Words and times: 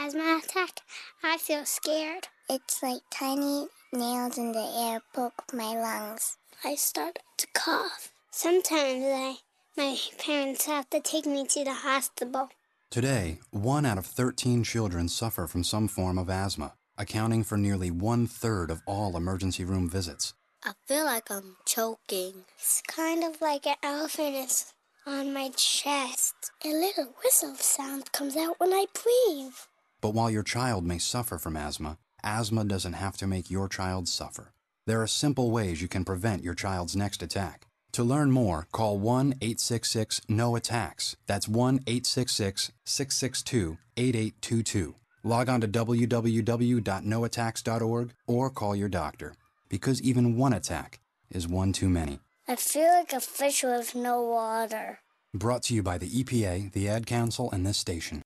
asthma 0.00 0.40
attack, 0.42 0.80
I 1.22 1.36
feel 1.36 1.64
scared. 1.66 2.28
It's 2.48 2.82
like 2.82 3.02
tiny 3.10 3.66
nails 3.92 4.38
in 4.38 4.52
the 4.52 4.72
air 4.78 5.02
poke 5.12 5.52
my 5.52 5.74
lungs. 5.74 6.38
I 6.64 6.74
start 6.76 7.18
to 7.36 7.46
cough. 7.52 8.10
Sometimes 8.30 9.04
I, 9.04 9.36
my 9.76 9.98
parents 10.18 10.64
have 10.66 10.88
to 10.90 11.00
take 11.00 11.26
me 11.26 11.46
to 11.48 11.64
the 11.64 11.74
hospital. 11.74 12.48
Today, 12.88 13.40
one 13.50 13.84
out 13.84 13.98
of 13.98 14.06
13 14.06 14.64
children 14.64 15.08
suffer 15.08 15.46
from 15.46 15.64
some 15.64 15.86
form 15.86 16.18
of 16.18 16.30
asthma, 16.30 16.72
accounting 16.96 17.44
for 17.44 17.58
nearly 17.58 17.90
one 17.90 18.26
third 18.26 18.70
of 18.70 18.82
all 18.86 19.16
emergency 19.16 19.64
room 19.64 19.88
visits. 19.88 20.32
I 20.64 20.72
feel 20.86 21.04
like 21.04 21.30
I'm 21.30 21.56
choking. 21.66 22.44
It's 22.58 22.82
kind 22.88 23.22
of 23.22 23.40
like 23.42 23.66
an 23.66 23.76
elephant 23.82 24.34
is 24.34 24.72
on 25.06 25.34
my 25.34 25.50
chest. 25.56 26.34
A 26.64 26.68
little 26.68 27.14
whistle 27.22 27.54
sound 27.56 28.12
comes 28.12 28.36
out 28.36 28.58
when 28.58 28.72
I 28.72 28.86
breathe. 28.94 29.54
But 30.00 30.14
while 30.14 30.30
your 30.30 30.42
child 30.42 30.84
may 30.84 30.98
suffer 30.98 31.38
from 31.38 31.56
asthma, 31.56 31.98
asthma 32.22 32.64
doesn't 32.64 32.94
have 32.94 33.16
to 33.18 33.26
make 33.26 33.50
your 33.50 33.68
child 33.68 34.08
suffer. 34.08 34.52
There 34.86 35.02
are 35.02 35.06
simple 35.06 35.50
ways 35.50 35.82
you 35.82 35.88
can 35.88 36.04
prevent 36.04 36.42
your 36.42 36.54
child's 36.54 36.96
next 36.96 37.22
attack. 37.22 37.66
To 37.92 38.02
learn 38.04 38.30
more, 38.30 38.66
call 38.72 38.98
1 38.98 39.34
866 39.40 40.20
NO 40.28 40.56
ATTACKS. 40.56 41.16
That's 41.26 41.48
1 41.48 41.80
866 41.86 42.72
662 42.84 43.78
8822. 43.96 44.94
Log 45.22 45.48
on 45.48 45.60
to 45.60 45.68
www.noattacks.org 45.68 48.14
or 48.26 48.50
call 48.50 48.74
your 48.74 48.88
doctor. 48.88 49.34
Because 49.68 50.02
even 50.02 50.36
one 50.36 50.52
attack 50.52 50.98
is 51.30 51.46
one 51.46 51.72
too 51.72 51.88
many. 51.88 52.18
I 52.48 52.56
feel 52.56 52.88
like 52.88 53.12
a 53.12 53.20
fish 53.20 53.62
with 53.62 53.94
no 53.94 54.22
water. 54.22 54.98
Brought 55.34 55.62
to 55.64 55.74
you 55.74 55.82
by 55.82 55.98
the 55.98 56.08
EPA, 56.08 56.72
the 56.72 56.88
Ad 56.88 57.04
Council, 57.06 57.50
and 57.52 57.66
this 57.66 57.78
station. 57.78 58.22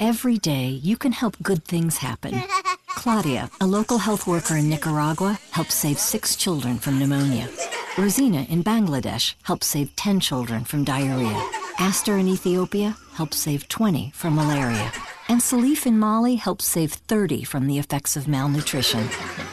Every 0.00 0.38
day, 0.38 0.68
you 0.82 0.96
can 0.96 1.12
help 1.12 1.36
good 1.42 1.62
things 1.66 1.98
happen. 1.98 2.42
Claudia, 2.88 3.50
a 3.60 3.66
local 3.66 3.98
health 3.98 4.26
worker 4.26 4.56
in 4.56 4.70
Nicaragua, 4.70 5.38
helped 5.50 5.72
save 5.72 5.98
six 5.98 6.36
children 6.36 6.78
from 6.78 6.98
pneumonia. 6.98 7.50
Rosina 7.98 8.46
in 8.48 8.64
Bangladesh 8.64 9.34
helped 9.42 9.62
save 9.62 9.94
10 9.96 10.20
children 10.20 10.64
from 10.64 10.84
diarrhea. 10.84 11.38
Aster 11.78 12.16
in 12.16 12.28
Ethiopia 12.28 12.96
helped 13.12 13.34
save 13.34 13.68
20 13.68 14.10
from 14.14 14.36
malaria. 14.36 14.90
And 15.28 15.38
Salif 15.38 15.84
in 15.84 15.98
Mali 15.98 16.36
helped 16.36 16.62
save 16.62 16.94
30 16.94 17.44
from 17.44 17.66
the 17.66 17.78
effects 17.78 18.16
of 18.16 18.26
malnutrition. 18.26 19.06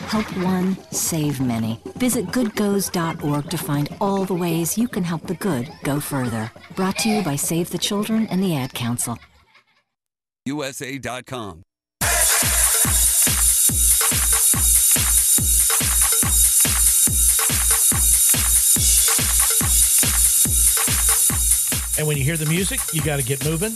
Help 0.07 0.27
one, 0.37 0.77
save 0.91 1.41
many. 1.41 1.81
Visit 1.97 2.27
goodgoes.org 2.27 3.49
to 3.49 3.57
find 3.57 3.89
all 3.99 4.23
the 4.23 4.33
ways 4.33 4.77
you 4.77 4.87
can 4.87 5.03
help 5.03 5.27
the 5.27 5.35
good 5.35 5.69
go 5.83 5.99
further. 5.99 6.49
Brought 6.73 6.99
to 6.99 7.09
you 7.09 7.21
by 7.21 7.35
Save 7.35 7.71
the 7.71 7.77
Children 7.77 8.27
and 8.27 8.41
the 8.41 8.55
Ad 8.55 8.73
Council. 8.73 9.19
USA.com. 10.47 11.63
And 21.97 22.07
when 22.07 22.15
you 22.15 22.23
hear 22.23 22.37
the 22.37 22.45
music, 22.47 22.79
you 22.93 23.01
got 23.01 23.19
to 23.19 23.25
get 23.25 23.43
moving. 23.43 23.71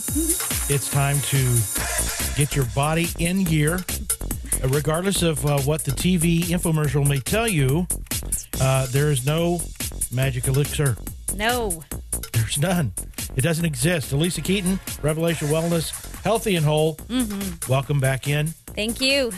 It's 0.68 0.88
time 0.88 1.20
to 1.22 2.36
get 2.36 2.54
your 2.54 2.66
body 2.66 3.08
in 3.18 3.42
gear. 3.44 3.80
Regardless 4.62 5.22
of 5.22 5.44
uh, 5.44 5.58
what 5.62 5.82
the 5.84 5.90
TV 5.90 6.42
infomercial 6.44 7.06
may 7.06 7.18
tell 7.18 7.48
you, 7.48 7.86
uh, 8.60 8.86
there 8.86 9.10
is 9.10 9.26
no 9.26 9.60
magic 10.12 10.46
elixir. 10.46 10.96
No. 11.34 11.82
There's 12.32 12.58
none. 12.58 12.92
It 13.34 13.40
doesn't 13.40 13.64
exist. 13.64 14.12
Alisa 14.12 14.42
Keeton, 14.44 14.78
Revelation 15.02 15.48
Wellness, 15.48 15.90
healthy 16.22 16.56
and 16.56 16.64
whole. 16.64 16.96
Mm-hmm. 16.96 17.70
Welcome 17.70 18.00
back 18.00 18.28
in. 18.28 18.48
Thank 18.48 19.00
you. 19.00 19.32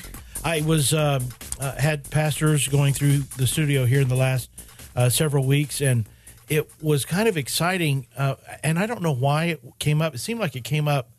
I 0.45 0.61
was 0.63 0.93
um, 0.93 1.25
uh, 1.59 1.75
had 1.77 2.09
pastors 2.11 2.69
going 2.69 2.93
through 2.93 3.19
the 3.37 3.47
studio 3.47 3.85
here 3.87 4.01
in 4.03 4.09
the 4.09 4.17
last 4.17 4.51
uh, 4.95 5.09
several 5.09 5.47
weeks, 5.47 5.81
and 5.81 6.07
it 6.49 6.71
was 6.83 7.05
kind 7.05 7.29
of 7.29 7.37
exciting. 7.37 8.07
Uh, 8.17 8.35
and 8.63 8.79
I 8.79 8.87
don't 8.87 9.03
know 9.03 9.15
why 9.15 9.45
it 9.47 9.61
came 9.79 10.03
up. 10.03 10.15
It 10.15 10.19
seemed 10.19 10.41
like 10.41 10.55
it 10.57 10.65
came 10.65 10.87
up 10.87 11.11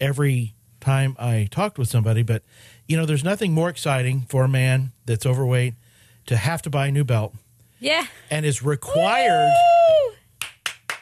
every 0.00 0.54
time 0.80 1.14
I 1.18 1.48
talked 1.50 1.78
with 1.78 1.88
somebody, 1.88 2.22
but 2.22 2.42
you 2.88 2.96
know, 2.96 3.06
there's 3.06 3.22
nothing 3.22 3.52
more 3.52 3.68
exciting 3.68 4.22
for 4.22 4.44
a 4.44 4.48
man 4.48 4.92
that's 5.06 5.24
overweight 5.24 5.74
to 6.26 6.36
have 6.36 6.60
to 6.62 6.70
buy 6.70 6.88
a 6.88 6.90
new 6.90 7.04
belt 7.04 7.34
Yeah. 7.78 8.06
and 8.30 8.44
is 8.44 8.62
required 8.64 9.52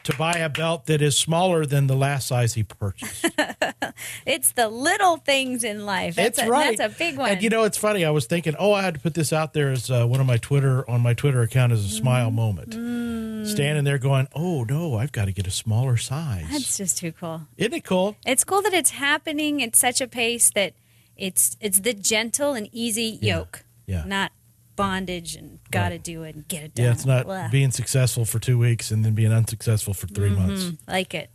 to 0.03 0.15
buy 0.17 0.33
a 0.33 0.49
belt 0.49 0.85
that 0.85 1.01
is 1.01 1.17
smaller 1.17 1.65
than 1.65 1.87
the 1.87 1.95
last 1.95 2.27
size 2.27 2.53
he 2.53 2.63
purchased. 2.63 3.25
It's 4.25 4.51
the 4.53 4.69
little 4.69 5.17
things 5.17 5.63
in 5.63 5.85
life. 5.85 6.15
That's 6.15 6.37
It's 6.39 6.47
a, 6.47 6.49
right. 6.49 6.77
That's 6.77 6.95
a 6.95 6.97
big 6.97 7.17
one. 7.17 7.29
And 7.31 7.41
you 7.43 7.49
know, 7.49 7.63
it's 7.63 7.77
funny. 7.77 8.05
I 8.05 8.09
was 8.11 8.25
thinking, 8.25 8.55
oh, 8.59 8.73
I 8.73 8.81
had 8.81 8.93
to 8.95 8.99
put 8.99 9.13
this 9.13 9.31
out 9.33 9.53
there 9.53 9.71
as 9.71 9.89
uh, 9.91 10.05
one 10.05 10.19
of 10.19 10.25
my 10.27 10.37
Twitter 10.37 10.89
on 10.89 11.01
my 11.01 11.13
Twitter 11.13 11.41
account 11.41 11.71
as 11.73 11.83
a 11.85 11.89
smile 11.89 12.27
Mm-hmm. 12.31 12.35
moment. 12.35 13.47
Standing 13.47 13.83
there 13.83 13.97
going, 13.97 14.27
oh 14.35 14.63
no, 14.63 14.95
I've 14.95 15.11
got 15.11 15.25
to 15.25 15.31
get 15.31 15.47
a 15.47 15.51
smaller 15.51 15.97
size. 15.97 16.45
That's 16.51 16.77
just 16.77 16.97
too 16.99 17.11
cool. 17.11 17.41
Isn't 17.57 17.73
it 17.73 17.83
cool? 17.83 18.15
It's 18.25 18.43
cool 18.43 18.61
that 18.61 18.73
it's 18.73 18.91
happening 18.91 19.63
at 19.63 19.75
such 19.75 19.99
a 20.01 20.07
pace 20.07 20.51
that 20.51 20.73
it's 21.17 21.57
it's 21.59 21.79
the 21.79 21.93
gentle 21.93 22.53
and 22.53 22.69
easy 22.71 23.17
yoke, 23.21 23.63
Yeah. 23.87 24.03
not 24.05 24.31
bondage 24.75 25.35
and 25.35 25.59
got 25.69 25.89
to 25.89 25.97
do 25.99 26.23
it 26.23 26.33
and 26.35 26.47
get 26.47 26.63
it 26.63 26.75
done. 26.75 26.85
Yeah, 26.85 26.91
it's 26.91 27.05
not 27.05 27.25
Blah. 27.25 27.49
being 27.49 27.71
successful 27.71 28.25
for 28.25 28.39
two 28.39 28.57
weeks 28.57 28.89
and 28.91 29.03
then 29.05 29.13
being 29.13 29.31
unsuccessful 29.33 29.93
for 29.93 30.07
3 30.07 30.29
months. 30.29 30.63
Mhm. 30.63 30.77
Like 30.87 31.13
it. 31.13 31.29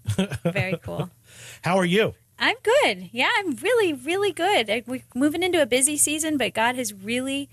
Very 0.45 0.79
cool. 0.83 1.11
How 1.63 1.77
are 1.79 1.85
you? 1.85 2.15
I'm 2.39 2.57
good. 2.63 3.11
Yeah, 3.13 3.31
I'm 3.39 3.57
really, 3.57 3.93
really 3.93 4.33
good. 4.33 4.85
We're 4.87 5.03
moving 5.15 5.43
into 5.43 5.61
a 5.63 5.67
busy 5.67 5.97
season, 5.97 6.37
but 6.37 6.55
God 6.55 6.77
has 6.77 6.93
really 6.93 7.49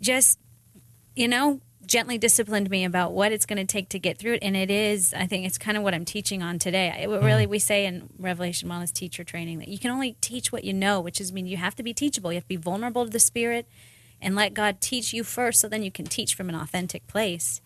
just, 0.00 0.38
you 1.16 1.26
know, 1.26 1.60
gently 1.86 2.18
disciplined 2.18 2.70
me 2.70 2.84
about 2.84 3.12
what 3.12 3.32
it's 3.32 3.46
going 3.46 3.58
to 3.58 3.70
take 3.70 3.88
to 3.90 3.98
get 3.98 4.18
through 4.18 4.34
it. 4.34 4.42
And 4.42 4.56
it 4.56 4.70
is, 4.70 5.14
I 5.14 5.26
think 5.26 5.46
it's 5.46 5.58
kind 5.58 5.76
of 5.76 5.82
what 5.82 5.94
I'm 5.94 6.04
teaching 6.04 6.42
on 6.42 6.58
today. 6.58 6.94
It, 7.02 7.08
really, 7.08 7.46
we 7.46 7.58
say 7.58 7.86
in 7.86 8.08
Revelation 8.18 8.68
Wellness 8.68 8.92
teacher 8.92 9.24
training 9.24 9.58
that 9.58 9.68
you 9.68 9.78
can 9.78 9.90
only 9.90 10.16
teach 10.20 10.52
what 10.52 10.64
you 10.64 10.72
know, 10.72 11.00
which 11.00 11.20
is 11.20 11.32
mean 11.32 11.46
you 11.46 11.56
have 11.56 11.74
to 11.76 11.82
be 11.82 11.94
teachable. 11.94 12.32
You 12.32 12.36
have 12.36 12.44
to 12.44 12.48
be 12.48 12.56
vulnerable 12.56 13.04
to 13.04 13.10
the 13.10 13.20
Spirit 13.20 13.66
and 14.20 14.34
let 14.34 14.54
God 14.54 14.80
teach 14.80 15.12
you 15.12 15.24
first 15.24 15.60
so 15.60 15.68
then 15.68 15.82
you 15.82 15.90
can 15.90 16.06
teach 16.06 16.34
from 16.34 16.48
an 16.48 16.54
authentic 16.54 17.06
place. 17.06 17.60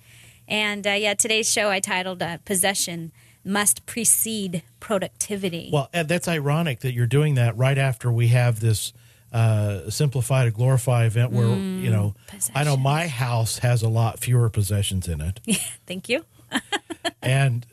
And 0.46 0.86
uh, 0.86 0.92
yeah, 0.92 1.14
today's 1.14 1.50
show 1.50 1.70
I 1.70 1.80
titled 1.80 2.22
uh, 2.22 2.38
Possession 2.44 3.12
Must 3.44 3.86
Precede 3.86 4.62
Productivity. 4.80 5.70
Well, 5.72 5.88
that's 5.92 6.28
ironic 6.28 6.80
that 6.80 6.92
you're 6.92 7.06
doing 7.06 7.34
that 7.34 7.56
right 7.56 7.78
after 7.78 8.12
we 8.12 8.28
have 8.28 8.60
this 8.60 8.92
uh, 9.32 9.90
simplified 9.90 10.48
or 10.48 10.50
glorify 10.50 11.04
event 11.04 11.32
where, 11.32 11.46
Mm, 11.46 11.82
you 11.82 11.90
know, 11.90 12.14
I 12.54 12.64
know 12.64 12.76
my 12.76 13.08
house 13.08 13.58
has 13.58 13.82
a 13.82 13.88
lot 13.88 14.18
fewer 14.20 14.48
possessions 14.48 15.06
in 15.08 15.20
it. 15.20 15.40
Thank 15.86 16.08
you. 16.08 16.24
and 17.22 17.66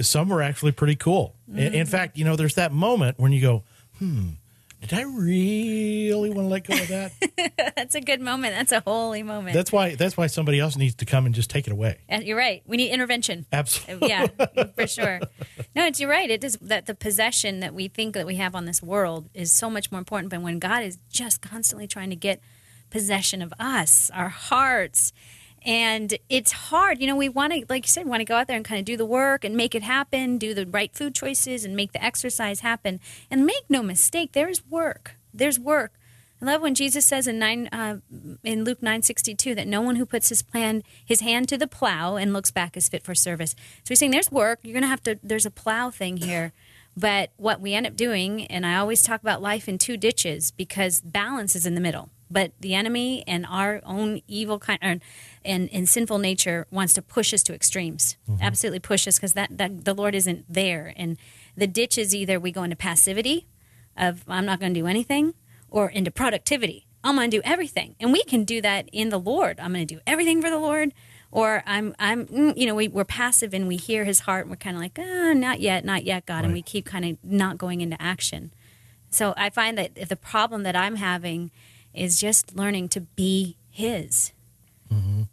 some 0.00 0.28
were 0.28 0.40
actually 0.42 0.72
pretty 0.72 0.96
cool. 0.96 1.34
In, 1.48 1.74
in 1.74 1.86
fact, 1.86 2.16
you 2.16 2.24
know, 2.24 2.36
there's 2.36 2.54
that 2.54 2.72
moment 2.72 3.18
when 3.18 3.32
you 3.32 3.40
go, 3.42 3.64
hmm, 3.98 4.30
did 4.82 4.98
I 4.98 5.02
really 5.02 6.30
want 6.30 6.40
to 6.40 6.46
let 6.48 6.66
go 6.66 6.74
of 6.74 6.88
that? 6.88 7.72
that's 7.76 7.94
a 7.94 8.00
good 8.00 8.20
moment. 8.20 8.54
That's 8.54 8.72
a 8.72 8.80
holy 8.80 9.22
moment. 9.22 9.54
that's 9.54 9.70
why. 9.70 9.94
That's 9.94 10.16
why 10.16 10.26
somebody 10.26 10.58
else 10.58 10.76
needs 10.76 10.96
to 10.96 11.04
come 11.04 11.24
and 11.24 11.34
just 11.34 11.50
take 11.50 11.68
it 11.68 11.72
away. 11.72 11.98
And 12.08 12.24
you're 12.24 12.36
right. 12.36 12.62
We 12.66 12.76
need 12.76 12.90
intervention. 12.90 13.46
Absolutely. 13.52 14.08
Yeah, 14.08 14.26
for 14.76 14.86
sure. 14.88 15.20
No, 15.76 15.86
it's 15.86 16.00
you're 16.00 16.10
right. 16.10 16.28
It 16.28 16.42
is 16.42 16.58
that 16.62 16.86
the 16.86 16.94
possession 16.94 17.60
that 17.60 17.74
we 17.74 17.86
think 17.88 18.14
that 18.14 18.26
we 18.26 18.36
have 18.36 18.54
on 18.56 18.64
this 18.64 18.82
world 18.82 19.28
is 19.34 19.52
so 19.52 19.70
much 19.70 19.92
more 19.92 20.00
important. 20.00 20.30
But 20.30 20.42
when 20.42 20.58
God 20.58 20.82
is 20.82 20.98
just 21.10 21.40
constantly 21.40 21.86
trying 21.86 22.10
to 22.10 22.16
get 22.16 22.40
possession 22.90 23.40
of 23.40 23.54
us, 23.60 24.10
our 24.12 24.28
hearts, 24.30 25.12
and 25.64 26.16
it's 26.28 26.52
hard. 26.52 27.00
You 27.00 27.06
know, 27.06 27.16
we 27.16 27.28
want 27.28 27.52
to, 27.52 27.64
like 27.68 27.84
you 27.84 27.88
said, 27.88 28.06
want 28.06 28.20
to 28.20 28.24
go 28.24 28.36
out 28.36 28.46
there 28.46 28.56
and 28.56 28.64
kind 28.64 28.78
of 28.78 28.84
do 28.84 28.96
the 28.96 29.06
work 29.06 29.44
and 29.44 29.56
make 29.56 29.74
it 29.74 29.82
happen, 29.82 30.38
do 30.38 30.54
the 30.54 30.66
right 30.66 30.94
food 30.94 31.14
choices, 31.14 31.64
and 31.64 31.76
make 31.76 31.92
the 31.92 32.04
exercise 32.04 32.60
happen. 32.60 33.00
And 33.30 33.46
make 33.46 33.64
no 33.68 33.82
mistake, 33.82 34.32
there 34.32 34.48
is 34.48 34.66
work. 34.66 35.16
There's 35.32 35.58
work. 35.58 35.92
I 36.40 36.44
love 36.46 36.60
when 36.60 36.74
Jesus 36.74 37.06
says 37.06 37.28
in 37.28 37.38
nine 37.38 37.68
uh, 37.70 37.98
in 38.42 38.64
Luke 38.64 38.82
nine 38.82 39.02
sixty 39.02 39.32
two 39.32 39.54
that 39.54 39.68
no 39.68 39.80
one 39.80 39.94
who 39.94 40.04
puts 40.04 40.28
his 40.28 40.42
plan 40.42 40.82
his 41.04 41.20
hand 41.20 41.48
to 41.50 41.56
the 41.56 41.68
plow 41.68 42.16
and 42.16 42.32
looks 42.32 42.50
back 42.50 42.76
is 42.76 42.88
fit 42.88 43.04
for 43.04 43.14
service. 43.14 43.54
So 43.84 43.90
he's 43.90 44.00
saying 44.00 44.10
there's 44.10 44.32
work. 44.32 44.58
You're 44.62 44.74
gonna 44.74 44.88
have 44.88 45.04
to. 45.04 45.20
There's 45.22 45.46
a 45.46 45.52
plow 45.52 45.90
thing 45.90 46.16
here. 46.16 46.52
But 46.96 47.30
what 47.36 47.60
we 47.60 47.74
end 47.74 47.86
up 47.86 47.96
doing, 47.96 48.44
and 48.46 48.66
I 48.66 48.76
always 48.76 49.02
talk 49.02 49.22
about 49.22 49.40
life 49.40 49.68
in 49.68 49.78
two 49.78 49.96
ditches 49.96 50.50
because 50.50 51.00
balance 51.00 51.54
is 51.54 51.64
in 51.64 51.76
the 51.76 51.80
middle. 51.80 52.10
But 52.32 52.52
the 52.60 52.74
enemy 52.74 53.24
and 53.26 53.44
our 53.46 53.80
own 53.84 54.22
evil 54.26 54.58
kind 54.58 54.78
and, 54.80 55.00
and, 55.44 55.68
and 55.72 55.88
sinful 55.88 56.18
nature 56.18 56.66
wants 56.70 56.94
to 56.94 57.02
push 57.02 57.34
us 57.34 57.42
to 57.44 57.54
extremes. 57.54 58.16
Absolutely 58.40 58.80
push 58.80 59.06
us 59.06 59.18
because 59.18 59.34
that, 59.34 59.58
that 59.58 59.84
the 59.84 59.94
Lord 59.94 60.14
isn't 60.14 60.46
there. 60.48 60.94
And 60.96 61.18
the 61.56 61.66
ditch 61.66 61.98
is 61.98 62.14
either 62.14 62.40
we 62.40 62.52
go 62.52 62.62
into 62.62 62.76
passivity 62.76 63.46
of 63.96 64.24
I'm 64.26 64.46
not 64.46 64.60
going 64.60 64.72
to 64.72 64.80
do 64.80 64.86
anything, 64.86 65.34
or 65.72 65.90
into 65.90 66.10
productivity. 66.10 66.86
I'm 67.02 67.16
going 67.16 67.30
to 67.30 67.36
do 67.38 67.42
everything, 67.44 67.96
and 67.98 68.12
we 68.12 68.22
can 68.22 68.44
do 68.44 68.60
that 68.60 68.88
in 68.92 69.08
the 69.08 69.18
Lord. 69.18 69.58
I'm 69.58 69.72
going 69.72 69.86
to 69.86 69.94
do 69.94 70.00
everything 70.06 70.40
for 70.40 70.50
the 70.50 70.58
Lord, 70.58 70.94
or 71.32 71.64
I'm 71.66 71.96
I'm 71.98 72.26
mm, 72.26 72.56
you 72.56 72.66
know 72.66 72.76
we 72.76 72.86
we're 72.86 73.04
passive 73.04 73.52
and 73.52 73.66
we 73.66 73.76
hear 73.76 74.04
His 74.04 74.20
heart, 74.20 74.42
and 74.42 74.50
we're 74.50 74.56
kind 74.56 74.76
of 74.76 74.82
like 74.82 74.98
ah, 75.00 75.32
not 75.32 75.58
yet, 75.58 75.84
not 75.84 76.04
yet, 76.04 76.26
God, 76.26 76.44
and 76.44 76.52
we 76.52 76.62
keep 76.62 76.84
kind 76.84 77.04
of 77.04 77.18
not 77.24 77.58
going 77.58 77.80
into 77.80 78.00
action. 78.00 78.52
So 79.10 79.34
I 79.36 79.50
find 79.50 79.76
that 79.78 80.08
the 80.08 80.16
problem 80.16 80.62
that 80.62 80.76
I'm 80.76 80.96
having 80.96 81.50
is 81.94 82.20
just 82.20 82.56
learning 82.56 82.88
to 82.90 83.00
be 83.00 83.56
His. 83.70 84.32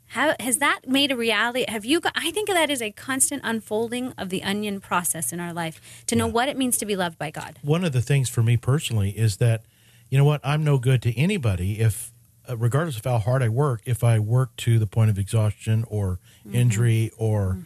How 0.09 0.35
has 0.39 0.57
that 0.57 0.87
made 0.87 1.11
a 1.11 1.15
reality? 1.15 1.65
Have 1.67 1.85
you? 1.85 1.99
Got, 1.99 2.13
I 2.15 2.31
think 2.31 2.49
of 2.49 2.55
that 2.55 2.71
as 2.71 2.81
a 2.81 2.91
constant 2.91 3.41
unfolding 3.45 4.13
of 4.17 4.29
the 4.29 4.41
onion 4.43 4.79
process 4.79 5.31
in 5.31 5.39
our 5.39 5.53
life 5.53 6.03
to 6.07 6.15
know 6.15 6.25
what 6.27 6.49
it 6.49 6.57
means 6.57 6.77
to 6.77 6.85
be 6.85 6.95
loved 6.95 7.19
by 7.19 7.29
God. 7.29 7.59
One 7.61 7.83
of 7.83 7.91
the 7.91 8.01
things 8.01 8.27
for 8.27 8.41
me 8.41 8.57
personally 8.57 9.11
is 9.11 9.37
that, 9.37 9.61
you 10.09 10.17
know 10.17 10.25
what, 10.25 10.41
I'm 10.43 10.63
no 10.63 10.79
good 10.79 11.03
to 11.03 11.15
anybody 11.15 11.79
if, 11.79 12.11
uh, 12.49 12.57
regardless 12.57 12.97
of 12.97 13.05
how 13.05 13.19
hard 13.19 13.43
I 13.43 13.49
work, 13.49 13.81
if 13.85 14.03
I 14.03 14.17
work 14.17 14.55
to 14.57 14.79
the 14.79 14.87
point 14.87 15.11
of 15.11 15.19
exhaustion 15.19 15.85
or 15.87 16.19
injury 16.51 17.11
or 17.17 17.59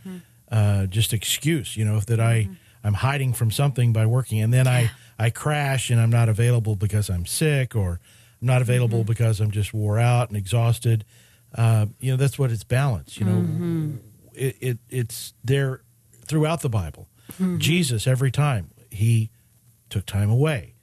uh, 0.52 0.86
just 0.88 1.14
excuse, 1.14 1.78
you 1.78 1.86
know, 1.86 1.96
if 1.96 2.06
that 2.08 2.20
I 2.20 2.50
I'm 2.84 2.96
hiding 2.96 3.32
from 3.32 3.52
something 3.52 3.94
by 3.94 4.06
working, 4.06 4.42
and 4.42 4.54
then 4.54 4.68
I 4.68 4.92
I 5.18 5.30
crash 5.30 5.90
and 5.90 6.02
I'm 6.02 6.10
not 6.10 6.28
available 6.28 6.76
because 6.76 7.10
I'm 7.10 7.26
sick 7.26 7.74
or 7.74 8.02
I'm 8.44 8.48
not 8.48 8.62
available 8.62 9.00
mm-hmm. 9.00 9.08
because 9.08 9.40
I'm 9.40 9.52
just 9.52 9.74
wore 9.74 9.98
out 9.98 10.28
and 10.28 10.38
exhausted. 10.38 11.06
Uh, 11.56 11.86
you 12.02 12.12
know, 12.12 12.18
that's 12.18 12.38
what 12.38 12.52
it's 12.52 12.66
balanced. 12.66 13.18
You 13.18 13.26
know, 13.26 13.38
mm-hmm. 13.38 13.96
it, 14.34 14.58
it 14.60 14.78
it's 14.90 15.34
there 15.46 15.82
throughout 16.26 16.62
the 16.62 16.68
Bible. 16.68 17.08
Mm-hmm. 17.34 17.60
Jesus 17.60 18.06
every 18.06 18.32
time 18.32 18.72
he 18.92 19.32
took 19.90 20.06
time 20.06 20.30
away. 20.30 20.76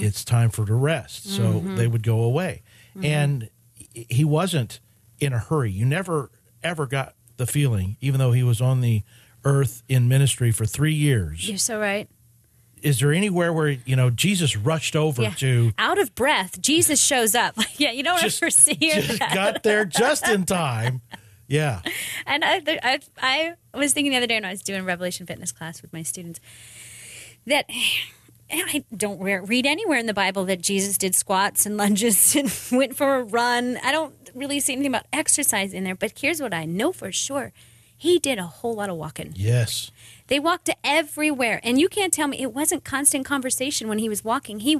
It's 0.00 0.24
time 0.24 0.50
for 0.50 0.64
the 0.64 0.74
rest. 0.74 1.36
So 1.36 1.60
they 1.60 1.86
would 1.86 2.02
go 2.02 2.22
away. 2.22 2.62
And 3.00 3.48
he 3.92 4.24
wasn't 4.24 4.80
in 5.20 5.32
a 5.32 5.38
hurry. 5.38 5.70
You 5.70 5.84
never 5.86 6.30
ever 6.64 6.86
got 6.86 7.14
the 7.36 7.46
feeling, 7.46 7.96
even 8.00 8.18
though 8.18 8.32
he 8.32 8.42
was 8.42 8.60
on 8.60 8.80
the 8.80 9.02
earth 9.44 9.82
in 9.88 10.08
ministry 10.08 10.50
for 10.50 10.66
three 10.66 10.94
years. 10.94 11.48
You're 11.48 11.58
so 11.58 11.78
right. 11.78 12.08
Is 12.82 12.98
there 13.00 13.12
anywhere 13.12 13.52
where, 13.52 13.68
you 13.68 13.96
know, 13.96 14.10
Jesus 14.10 14.56
rushed 14.56 14.96
over 14.96 15.22
Yeah. 15.22 15.30
to 15.34 15.72
Out 15.78 15.98
of 15.98 16.14
breath, 16.14 16.60
Jesus 16.60 17.02
shows 17.02 17.34
up. 17.34 17.54
yeah, 17.76 17.90
you 17.92 18.02
don't 18.02 18.20
just, 18.20 18.42
ever 18.42 18.50
see 18.50 18.74
just 18.74 19.18
that. 19.18 19.34
got 19.34 19.62
there 19.62 19.84
just 19.84 20.28
in 20.28 20.44
time? 20.44 21.00
Yeah. 21.48 21.80
And 22.26 22.44
I, 22.44 22.62
I, 22.82 23.00
I 23.20 23.54
was 23.78 23.92
thinking 23.92 24.12
the 24.12 24.16
other 24.16 24.26
day 24.26 24.36
when 24.36 24.44
I 24.44 24.50
was 24.50 24.62
doing 24.62 24.84
Revelation 24.84 25.26
Fitness 25.26 25.52
class 25.52 25.82
with 25.82 25.92
my 25.92 26.02
students 26.02 26.40
that 27.46 27.66
I 28.50 28.84
don't 28.94 29.18
re- 29.20 29.38
read 29.38 29.66
anywhere 29.66 29.98
in 29.98 30.06
the 30.06 30.14
Bible 30.14 30.44
that 30.46 30.60
Jesus 30.60 30.98
did 30.98 31.14
squats 31.14 31.64
and 31.66 31.76
lunges 31.76 32.36
and 32.36 32.52
went 32.70 32.96
for 32.96 33.16
a 33.16 33.22
run. 33.22 33.78
I 33.82 33.92
don't 33.92 34.14
really 34.34 34.60
see 34.60 34.72
anything 34.74 34.90
about 34.92 35.06
exercise 35.12 35.72
in 35.74 35.84
there. 35.84 35.94
But 35.94 36.12
here's 36.18 36.40
what 36.40 36.52
I 36.54 36.64
know 36.64 36.92
for 36.92 37.10
sure 37.12 37.52
he 38.02 38.18
did 38.18 38.36
a 38.36 38.48
whole 38.58 38.74
lot 38.74 38.90
of 38.90 38.96
walking. 38.96 39.32
Yes. 39.36 39.92
They 40.26 40.40
walked 40.40 40.68
everywhere. 40.82 41.60
And 41.62 41.78
you 41.80 41.88
can't 41.88 42.12
tell 42.12 42.26
me 42.26 42.36
it 42.42 42.52
wasn't 42.52 42.82
constant 42.82 43.24
conversation 43.24 43.86
when 43.86 43.98
he 43.98 44.08
was 44.08 44.24
walking. 44.24 44.58
He 44.58 44.74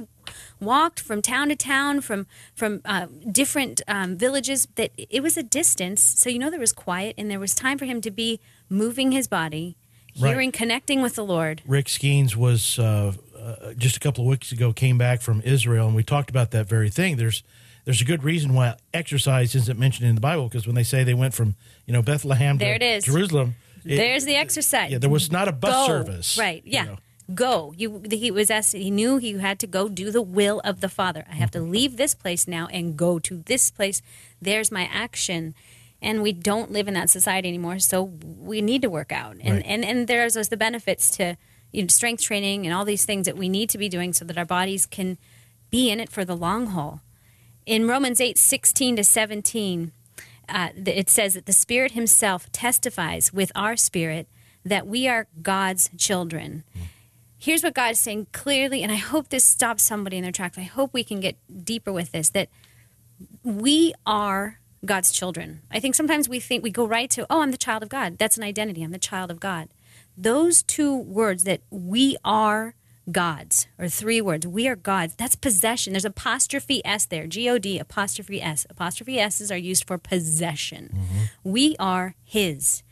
walked 0.59 0.99
from 0.99 1.21
town 1.21 1.47
to 1.47 1.55
town, 1.55 2.01
from 2.01 2.27
from 2.53 2.81
uh, 2.83 3.07
different 3.31 3.81
um, 3.87 4.17
villages. 4.17 4.67
That 4.75 4.91
it 4.97 5.23
was 5.23 5.37
a 5.37 5.43
distance, 5.43 6.03
so 6.03 6.29
you 6.29 6.37
know 6.37 6.49
there 6.49 6.59
was 6.59 6.73
quiet 6.73 7.15
and 7.17 7.31
there 7.31 7.39
was 7.39 7.55
time 7.55 7.77
for 7.77 7.85
him 7.85 8.01
to 8.01 8.11
be 8.11 8.41
moving 8.67 9.13
his 9.13 9.29
body, 9.29 9.77
Right. 10.19 10.29
hearing, 10.31 10.51
connecting 10.51 11.01
with 11.01 11.15
the 11.15 11.23
Lord. 11.23 11.61
Rick 11.65 11.85
Skeens 11.87 12.35
was 12.35 12.77
uh, 12.77 13.13
uh, 13.39 13.73
just 13.77 13.95
a 13.95 14.01
couple 14.01 14.25
of 14.25 14.29
weeks 14.29 14.51
ago 14.51 14.73
came 14.73 14.97
back 14.97 15.21
from 15.21 15.41
Israel, 15.45 15.87
and 15.87 15.95
we 15.95 16.03
talked 16.03 16.29
about 16.29 16.51
that 16.51 16.67
very 16.67 16.89
thing. 16.89 17.15
There's 17.15 17.41
there's 17.85 18.01
a 18.01 18.05
good 18.05 18.23
reason 18.23 18.53
why 18.53 18.75
exercise 18.93 19.55
isn't 19.55 19.77
mentioned 19.79 20.07
in 20.07 20.15
the 20.15 20.21
Bible 20.21 20.47
because 20.47 20.65
when 20.65 20.75
they 20.75 20.83
say 20.83 21.03
they 21.03 21.13
went 21.13 21.33
from 21.33 21.55
you 21.85 21.93
know 21.93 22.01
Bethlehem 22.01 22.57
There 22.57 22.77
to 22.77 22.85
it 22.85 22.97
is. 22.97 23.05
Jerusalem, 23.05 23.55
it- 23.85 23.97
There's 23.97 24.25
the 24.25 24.35
exercise. 24.35 24.91
yeah, 24.91 24.97
there 24.97 25.09
was 25.09 25.31
not 25.31 25.47
a 25.47 25.51
bus 25.51 25.73
go. 25.73 25.87
service, 25.87 26.37
Right. 26.37 26.63
you 26.65 26.73
Yeah. 26.73 26.83
know. 26.85 26.97
Go. 27.33 27.73
You. 27.77 28.03
He 28.11 28.31
was 28.31 28.51
asked. 28.51 28.73
He 28.73 28.91
knew 28.91 29.15
he 29.17 29.33
had 29.39 29.57
to 29.59 29.67
go 29.67 29.87
do 29.87 30.11
the 30.11 30.21
will 30.21 30.59
of 30.65 30.81
the 30.81 30.89
Father. 30.89 31.23
I 31.31 31.35
have 31.35 31.51
to 31.51 31.59
mm-hmm. 31.59 31.71
leave 31.71 31.95
this 31.95 32.13
place 32.13 32.49
now 32.49 32.67
and 32.67 32.97
go 32.97 33.17
to 33.19 33.37
this 33.45 33.71
place. 33.71 34.01
There's 34.41 34.71
my 34.71 34.89
action. 34.91 35.55
And 36.01 36.21
we 36.21 36.33
don't 36.33 36.69
live 36.69 36.89
in 36.89 36.93
that 36.95 37.09
society 37.09 37.47
anymore, 37.47 37.79
so 37.79 38.03
we 38.03 38.61
need 38.61 38.81
to 38.81 38.89
work 38.89 39.13
out. 39.13 39.37
And 39.41 39.55
Right. 39.55 39.65
and 39.65 39.85
and 39.85 40.07
there's 40.07 40.33
those 40.33 40.49
the 40.49 40.57
benefits 40.57 41.09
to 41.11 41.37
you 41.71 41.83
know, 41.83 41.87
strength 41.87 42.21
training 42.23 42.65
and 42.65 42.75
all 42.75 42.83
these 42.83 43.05
things 43.05 43.25
that 43.25 43.37
we 43.37 43.47
need 43.47 43.69
to 43.69 43.77
be 43.77 43.87
doing 43.87 44.11
so 44.11 44.25
that 44.25 44.37
our 44.37 44.45
bodies 44.45 44.85
can 44.85 45.17
be 45.71 45.89
in 45.89 46.01
it 46.01 46.09
for 46.11 46.25
the 46.25 46.35
long 46.35 46.67
haul. 46.67 46.99
In 47.65 47.87
Romans 47.87 48.19
8, 48.19 48.37
16 48.37 48.97
to 48.97 49.03
17, 49.03 49.91
uh, 50.49 50.69
it 50.85 51.09
says 51.09 51.33
that 51.33 51.45
the 51.45 51.53
Spirit 51.53 51.93
Himself 51.93 52.51
testifies 52.51 53.31
with 53.31 53.51
our 53.55 53.77
spirit 53.77 54.27
that 54.65 54.85
we 54.85 55.07
are 55.07 55.27
God's 55.41 55.89
children. 55.97 56.63
Here's 57.37 57.63
what 57.63 57.73
God 57.73 57.91
is 57.91 57.99
saying 57.99 58.27
clearly, 58.31 58.83
and 58.83 58.91
I 58.91 58.95
hope 58.95 59.29
this 59.29 59.45
stops 59.45 59.83
somebody 59.83 60.17
in 60.17 60.23
their 60.23 60.31
tracks. 60.31 60.57
I 60.57 60.63
hope 60.63 60.93
we 60.93 61.03
can 61.03 61.19
get 61.19 61.37
deeper 61.65 61.91
with 61.91 62.11
this 62.11 62.29
that 62.29 62.49
we 63.43 63.93
are 64.05 64.59
God's 64.85 65.11
children. 65.11 65.61
I 65.71 65.79
think 65.79 65.95
sometimes 65.95 66.27
we 66.27 66.39
think 66.39 66.63
we 66.63 66.71
go 66.71 66.85
right 66.85 67.09
to, 67.11 67.25
oh, 67.29 67.41
I'm 67.41 67.51
the 67.51 67.57
child 67.57 67.83
of 67.83 67.89
God. 67.89 68.17
That's 68.17 68.37
an 68.37 68.43
identity. 68.43 68.83
I'm 68.83 68.91
the 68.91 68.99
child 68.99 69.31
of 69.31 69.39
God. 69.39 69.69
Those 70.17 70.63
two 70.63 70.95
words 70.95 71.43
that 71.45 71.61
we 71.69 72.17
are 72.23 72.75
God's, 73.11 73.67
or 73.77 73.89
three 73.89 74.21
words, 74.21 74.47
we 74.47 74.67
are 74.67 74.75
God's, 74.75 75.15
that's 75.15 75.35
possession. 75.35 75.93
There's 75.93 76.05
apostrophe 76.05 76.81
S 76.85 77.05
there, 77.05 77.27
G 77.27 77.49
O 77.49 77.57
D, 77.57 77.77
apostrophe 77.77 78.41
S. 78.41 78.65
Apostrophe 78.69 79.19
S's 79.19 79.51
are 79.51 79.57
used 79.57 79.85
for 79.85 79.97
possession. 79.97 80.89
Mm-hmm. 80.93 81.23
We 81.43 81.75
are 81.79 82.15
His. 82.23 82.83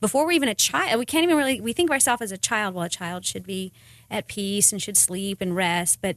Before 0.00 0.24
we're 0.26 0.32
even 0.32 0.48
a 0.48 0.54
child, 0.54 0.98
we 0.98 1.06
can't 1.06 1.24
even 1.24 1.36
really, 1.36 1.60
we 1.60 1.72
think 1.72 1.90
of 1.90 1.94
ourselves 1.94 2.22
as 2.22 2.30
a 2.30 2.38
child. 2.38 2.74
Well, 2.74 2.84
a 2.84 2.88
child 2.88 3.24
should 3.24 3.46
be 3.46 3.72
at 4.10 4.28
peace 4.28 4.70
and 4.70 4.80
should 4.80 4.96
sleep 4.96 5.40
and 5.40 5.56
rest, 5.56 6.00
but 6.00 6.16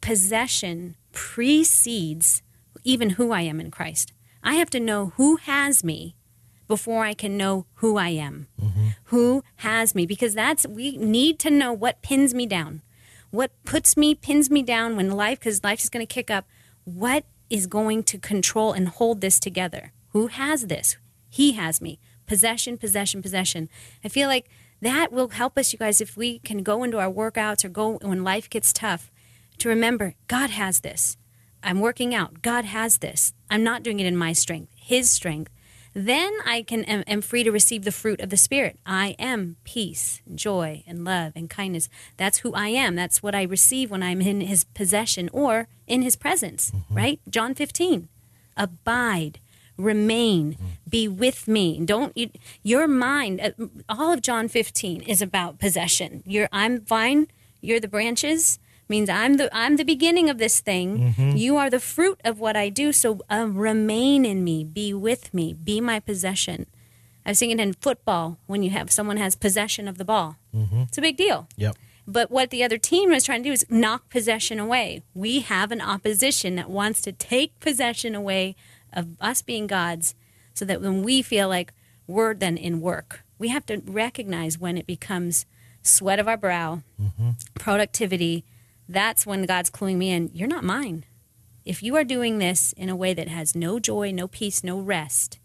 possession 0.00 0.94
precedes 1.12 2.42
even 2.84 3.10
who 3.10 3.32
I 3.32 3.40
am 3.40 3.60
in 3.60 3.70
Christ. 3.70 4.12
I 4.44 4.54
have 4.54 4.70
to 4.70 4.78
know 4.78 5.14
who 5.16 5.36
has 5.36 5.82
me 5.82 6.14
before 6.68 7.04
I 7.04 7.14
can 7.14 7.36
know 7.36 7.66
who 7.76 7.96
I 7.96 8.10
am. 8.10 8.46
Mm-hmm. 8.62 8.88
Who 9.04 9.42
has 9.56 9.94
me? 9.94 10.06
Because 10.06 10.34
that's, 10.34 10.66
we 10.66 10.96
need 10.98 11.38
to 11.40 11.50
know 11.50 11.72
what 11.72 12.02
pins 12.02 12.34
me 12.34 12.46
down. 12.46 12.82
What 13.30 13.50
puts 13.64 13.96
me, 13.96 14.14
pins 14.14 14.50
me 14.50 14.62
down 14.62 14.94
when 14.94 15.10
life, 15.10 15.40
because 15.40 15.64
life 15.64 15.82
is 15.82 15.90
going 15.90 16.06
to 16.06 16.14
kick 16.14 16.30
up. 16.30 16.46
What 16.84 17.24
is 17.50 17.66
going 17.66 18.04
to 18.04 18.18
control 18.18 18.72
and 18.72 18.88
hold 18.88 19.20
this 19.20 19.40
together? 19.40 19.92
Who 20.10 20.28
has 20.28 20.66
this? 20.66 20.96
He 21.28 21.52
has 21.52 21.80
me. 21.80 21.98
Possession, 22.26 22.78
possession, 22.78 23.22
possession. 23.22 23.68
I 24.04 24.08
feel 24.08 24.28
like 24.28 24.48
that 24.80 25.10
will 25.10 25.28
help 25.28 25.58
us, 25.58 25.72
you 25.72 25.78
guys, 25.78 26.00
if 26.00 26.16
we 26.16 26.38
can 26.40 26.62
go 26.62 26.82
into 26.84 26.98
our 26.98 27.10
workouts 27.10 27.64
or 27.64 27.68
go 27.68 27.98
when 28.02 28.22
life 28.22 28.48
gets 28.48 28.72
tough 28.72 29.10
to 29.58 29.68
remember 29.68 30.14
God 30.28 30.50
has 30.50 30.80
this. 30.80 31.16
I'm 31.62 31.80
working 31.80 32.14
out. 32.14 32.42
God 32.42 32.64
has 32.64 32.98
this. 32.98 33.32
I'm 33.50 33.64
not 33.64 33.82
doing 33.82 33.98
it 33.98 34.06
in 34.06 34.16
my 34.16 34.32
strength, 34.32 34.72
His 34.76 35.10
strength. 35.10 35.50
Then 36.00 36.32
I 36.46 36.62
can 36.62 36.84
am, 36.84 37.02
am 37.08 37.20
free 37.22 37.42
to 37.42 37.50
receive 37.50 37.82
the 37.82 37.90
fruit 37.90 38.20
of 38.20 38.30
the 38.30 38.36
Spirit. 38.36 38.78
I 38.86 39.16
am 39.18 39.56
peace, 39.64 40.22
joy, 40.32 40.84
and 40.86 41.04
love 41.04 41.32
and 41.34 41.50
kindness. 41.50 41.88
That's 42.16 42.38
who 42.38 42.54
I 42.54 42.68
am. 42.68 42.94
That's 42.94 43.20
what 43.20 43.34
I 43.34 43.42
receive 43.42 43.90
when 43.90 44.02
I'm 44.02 44.20
in 44.20 44.40
His 44.42 44.62
possession 44.62 45.28
or 45.32 45.66
in 45.88 46.02
His 46.02 46.14
presence. 46.14 46.70
Right? 46.88 47.18
John 47.28 47.52
15. 47.54 48.08
Abide, 48.56 49.40
remain, 49.76 50.56
be 50.88 51.08
with 51.08 51.48
me. 51.48 51.80
Don't 51.84 52.16
you, 52.16 52.30
your 52.62 52.86
mind. 52.86 53.40
uh, 53.40 53.66
All 53.88 54.12
of 54.12 54.22
John 54.22 54.46
15 54.46 55.02
is 55.02 55.20
about 55.20 55.58
possession. 55.58 56.22
You're 56.26 56.48
I'm 56.52 56.80
vine. 56.80 57.26
You're 57.60 57.80
the 57.80 57.88
branches 57.88 58.60
means 58.88 59.08
I'm 59.08 59.34
the 59.34 59.48
I'm 59.54 59.76
the 59.76 59.84
beginning 59.84 60.30
of 60.30 60.38
this 60.38 60.60
thing. 60.60 61.14
Mm-hmm. 61.14 61.36
You 61.36 61.56
are 61.56 61.70
the 61.70 61.80
fruit 61.80 62.20
of 62.24 62.40
what 62.40 62.56
I 62.56 62.68
do. 62.68 62.92
So 62.92 63.20
uh, 63.30 63.46
remain 63.48 64.24
in 64.24 64.44
me, 64.44 64.64
be 64.64 64.94
with 64.94 65.32
me, 65.34 65.52
be 65.52 65.80
my 65.80 66.00
possession. 66.00 66.66
I 67.26 67.30
was 67.32 67.38
thinking 67.38 67.60
in 67.60 67.74
football 67.74 68.38
when 68.46 68.62
you 68.62 68.70
have 68.70 68.90
someone 68.90 69.18
has 69.18 69.34
possession 69.34 69.86
of 69.86 69.98
the 69.98 70.04
ball, 70.04 70.36
mm-hmm. 70.54 70.82
it's 70.82 70.96
a 70.96 71.02
big 71.02 71.16
deal. 71.16 71.46
Yep. 71.56 71.76
But 72.06 72.30
what 72.30 72.48
the 72.48 72.64
other 72.64 72.78
team 72.78 73.10
was 73.10 73.24
trying 73.24 73.42
to 73.42 73.50
do 73.50 73.52
is 73.52 73.66
knock 73.68 74.08
possession 74.08 74.58
away. 74.58 75.02
We 75.12 75.40
have 75.40 75.70
an 75.70 75.82
opposition 75.82 76.54
that 76.56 76.70
wants 76.70 77.02
to 77.02 77.12
take 77.12 77.60
possession 77.60 78.14
away 78.14 78.56
of 78.94 79.08
us 79.20 79.42
being 79.42 79.66
God's 79.66 80.14
so 80.54 80.64
that 80.64 80.80
when 80.80 81.02
we 81.02 81.20
feel 81.20 81.48
like 81.48 81.74
we're 82.06 82.32
then 82.32 82.56
in 82.56 82.80
work, 82.80 83.24
we 83.38 83.48
have 83.48 83.66
to 83.66 83.82
recognize 83.84 84.58
when 84.58 84.78
it 84.78 84.86
becomes 84.86 85.44
sweat 85.82 86.18
of 86.18 86.26
our 86.26 86.38
brow, 86.38 86.82
mm-hmm. 87.00 87.30
productivity. 87.54 88.44
That's 88.88 89.26
when 89.26 89.42
God's 89.44 89.70
cluing 89.70 89.96
me 89.96 90.10
in. 90.10 90.30
You're 90.32 90.48
not 90.48 90.64
mine. 90.64 91.04
If 91.64 91.82
you 91.82 91.96
are 91.96 92.04
doing 92.04 92.38
this 92.38 92.72
in 92.72 92.88
a 92.88 92.96
way 92.96 93.12
that 93.12 93.28
has 93.28 93.54
no 93.54 93.78
joy, 93.78 94.10
no 94.10 94.26
peace, 94.26 94.64
no 94.64 94.78
rest, 94.78 95.38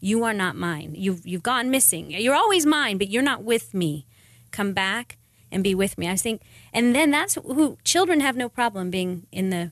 you 0.00 0.24
are 0.24 0.34
not 0.34 0.56
mine. 0.56 0.94
You've, 0.96 1.26
you've 1.26 1.42
gone 1.42 1.70
missing. 1.70 2.10
You're 2.10 2.34
always 2.34 2.66
mine, 2.66 2.98
but 2.98 3.08
you're 3.08 3.22
not 3.22 3.44
with 3.44 3.74
me. 3.74 4.06
Come 4.50 4.72
back 4.72 5.18
and 5.52 5.62
be 5.62 5.74
with 5.74 5.96
me. 5.96 6.08
I 6.08 6.16
think, 6.16 6.42
and 6.72 6.94
then 6.94 7.10
that's 7.10 7.36
who 7.36 7.78
children 7.84 8.20
have 8.20 8.36
no 8.36 8.48
problem 8.48 8.90
being 8.90 9.26
in 9.30 9.50
the 9.50 9.70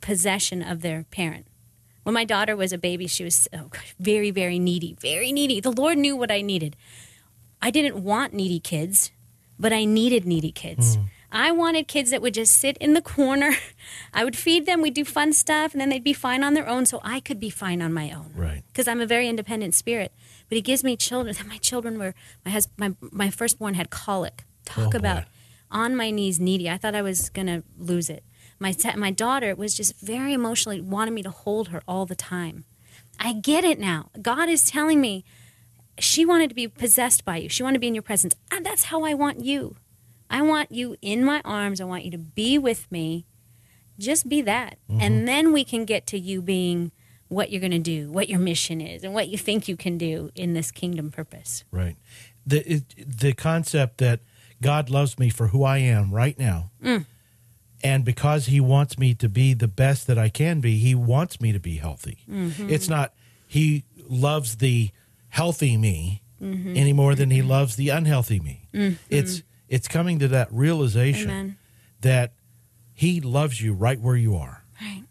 possession 0.00 0.62
of 0.62 0.82
their 0.82 1.04
parent. 1.10 1.46
When 2.04 2.14
my 2.14 2.24
daughter 2.24 2.56
was 2.56 2.72
a 2.72 2.78
baby, 2.78 3.06
she 3.06 3.24
was 3.24 3.48
oh, 3.52 3.70
very, 3.98 4.30
very 4.30 4.58
needy, 4.58 4.96
very 5.00 5.32
needy. 5.32 5.60
The 5.60 5.72
Lord 5.72 5.98
knew 5.98 6.16
what 6.16 6.30
I 6.30 6.40
needed. 6.40 6.76
I 7.60 7.70
didn't 7.70 8.02
want 8.02 8.32
needy 8.32 8.60
kids, 8.60 9.10
but 9.58 9.72
I 9.72 9.84
needed 9.84 10.24
needy 10.24 10.52
kids. 10.52 10.96
Hmm. 10.96 11.02
I 11.30 11.50
wanted 11.50 11.88
kids 11.88 12.10
that 12.10 12.22
would 12.22 12.34
just 12.34 12.54
sit 12.54 12.76
in 12.78 12.94
the 12.94 13.02
corner. 13.02 13.52
I 14.14 14.24
would 14.24 14.36
feed 14.36 14.64
them, 14.66 14.80
we'd 14.80 14.94
do 14.94 15.04
fun 15.04 15.32
stuff, 15.32 15.72
and 15.72 15.80
then 15.80 15.88
they'd 15.90 16.02
be 16.04 16.12
fine 16.14 16.42
on 16.42 16.54
their 16.54 16.66
own 16.68 16.86
so 16.86 17.00
I 17.04 17.20
could 17.20 17.38
be 17.38 17.50
fine 17.50 17.82
on 17.82 17.92
my 17.92 18.10
own. 18.10 18.32
Right. 18.34 18.62
Because 18.68 18.88
I'm 18.88 19.00
a 19.00 19.06
very 19.06 19.28
independent 19.28 19.74
spirit. 19.74 20.12
But 20.48 20.56
he 20.56 20.62
gives 20.62 20.82
me 20.82 20.96
children. 20.96 21.36
My 21.46 21.58
children 21.58 21.98
were, 21.98 22.14
my 22.44 22.50
husband, 22.50 22.96
my, 23.00 23.08
my 23.12 23.30
firstborn 23.30 23.74
had 23.74 23.90
colic. 23.90 24.44
Talk 24.64 24.86
Oh, 24.86 24.90
boy. 24.90 24.98
about 24.98 25.24
on 25.70 25.94
my 25.94 26.10
knees, 26.10 26.40
needy. 26.40 26.68
I 26.70 26.78
thought 26.78 26.94
I 26.94 27.02
was 27.02 27.28
going 27.28 27.46
to 27.46 27.62
lose 27.78 28.08
it. 28.08 28.24
My, 28.58 28.74
my 28.96 29.10
daughter 29.10 29.54
was 29.54 29.74
just 29.74 30.00
very 30.00 30.32
emotionally, 30.32 30.80
wanted 30.80 31.12
me 31.12 31.22
to 31.22 31.30
hold 31.30 31.68
her 31.68 31.82
all 31.86 32.06
the 32.06 32.16
time. 32.16 32.64
I 33.20 33.34
get 33.34 33.64
it 33.64 33.78
now. 33.78 34.08
God 34.22 34.48
is 34.48 34.64
telling 34.64 35.00
me 35.00 35.24
she 35.98 36.24
wanted 36.24 36.48
to 36.48 36.54
be 36.54 36.68
possessed 36.68 37.24
by 37.24 37.36
you. 37.36 37.48
She 37.48 37.62
wanted 37.62 37.74
to 37.74 37.80
be 37.80 37.88
in 37.88 37.94
your 37.94 38.02
presence. 38.02 38.34
And 38.50 38.64
that's 38.64 38.84
how 38.84 39.04
I 39.04 39.12
want 39.14 39.44
you. 39.44 39.76
I 40.30 40.42
want 40.42 40.72
you 40.72 40.96
in 41.00 41.24
my 41.24 41.40
arms. 41.44 41.80
I 41.80 41.84
want 41.84 42.04
you 42.04 42.10
to 42.12 42.18
be 42.18 42.58
with 42.58 42.90
me. 42.90 43.24
Just 43.98 44.28
be 44.28 44.42
that. 44.42 44.78
And 44.88 45.00
mm-hmm. 45.00 45.24
then 45.24 45.52
we 45.52 45.64
can 45.64 45.84
get 45.84 46.06
to 46.08 46.18
you 46.18 46.40
being 46.40 46.92
what 47.28 47.50
you're 47.50 47.60
going 47.60 47.72
to 47.72 47.78
do, 47.78 48.10
what 48.10 48.28
your 48.28 48.38
mission 48.38 48.80
is, 48.80 49.04
and 49.04 49.12
what 49.12 49.28
you 49.28 49.38
think 49.38 49.68
you 49.68 49.76
can 49.76 49.98
do 49.98 50.30
in 50.34 50.54
this 50.54 50.70
kingdom 50.70 51.10
purpose. 51.10 51.64
Right. 51.70 51.96
The 52.46 52.74
it, 52.74 53.18
the 53.20 53.34
concept 53.34 53.98
that 53.98 54.20
God 54.62 54.88
loves 54.90 55.18
me 55.18 55.28
for 55.30 55.48
who 55.48 55.62
I 55.64 55.78
am 55.78 56.12
right 56.12 56.38
now, 56.38 56.70
mm. 56.82 57.04
and 57.84 58.04
because 58.04 58.46
He 58.46 58.60
wants 58.60 58.98
me 58.98 59.14
to 59.14 59.28
be 59.28 59.52
the 59.52 59.68
best 59.68 60.06
that 60.06 60.18
I 60.18 60.30
can 60.30 60.60
be, 60.60 60.78
He 60.78 60.94
wants 60.94 61.40
me 61.40 61.52
to 61.52 61.60
be 61.60 61.76
healthy. 61.76 62.18
Mm-hmm. 62.28 62.70
It's 62.70 62.88
not 62.88 63.12
He 63.46 63.84
loves 64.08 64.56
the 64.56 64.90
healthy 65.28 65.76
me 65.76 66.22
mm-hmm. 66.40 66.76
any 66.76 66.94
more 66.94 67.14
than 67.14 67.30
He 67.30 67.42
loves 67.42 67.76
the 67.76 67.90
unhealthy 67.90 68.40
me. 68.40 68.68
It's 69.10 69.42
it's 69.68 69.88
coming 69.88 70.18
to 70.18 70.28
that 70.28 70.48
realization 70.52 71.30
Amen. 71.30 71.56
that 72.00 72.32
He 72.94 73.20
loves 73.20 73.60
you 73.60 73.72
right 73.74 74.00
where 74.00 74.16
you 74.16 74.36
are. 74.36 74.64
Right. 74.80 75.02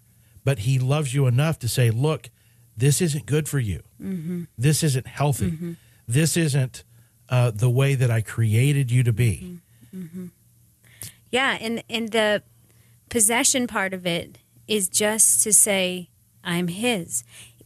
but 0.46 0.60
he 0.60 0.80
loves 0.80 1.14
you 1.14 1.28
enough 1.28 1.60
to 1.60 1.68
say, 1.68 1.90
"Look, 1.92 2.30
this 2.78 3.02
isn't 3.02 3.26
good 3.26 3.50
for 3.50 3.60
you. 3.60 3.84
Mm-hmm. 4.02 4.44
This 4.58 4.82
isn't 4.82 5.06
healthy. 5.08 5.52
Mm-hmm. 5.52 5.74
This 6.08 6.38
isn't 6.38 6.84
uh, 7.28 7.52
the 7.52 7.70
way 7.70 7.96
that 7.96 8.10
I 8.10 8.22
created 8.22 8.90
you 8.92 9.04
to 9.04 9.12
be." 9.12 9.60
Mm-hmm. 9.94 10.28
Yeah, 11.32 11.58
and 11.60 11.84
and 11.90 12.12
the 12.12 12.44
possession 13.10 13.68
part 13.68 13.94
of 13.94 14.06
it 14.06 14.38
is 14.68 14.88
just 14.88 15.44
to 15.44 15.52
say 15.52 16.10
I'm 16.44 16.70
his. 16.70 17.24